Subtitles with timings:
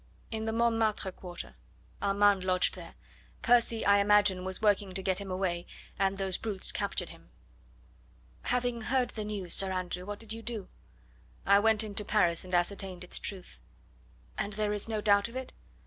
[0.31, 1.53] "In the Montmartre quarter.
[2.01, 2.95] Armand lodged there.
[3.43, 5.67] Percy, I imagine, was working to get him away;
[5.99, 7.29] and those brutes captured him."
[8.45, 10.69] "Having heard the news, Sir Andrew, what did you do?"
[11.45, 13.59] "I went into Paris and ascertained its truth."
[14.39, 15.53] "And there is no doubt of it?"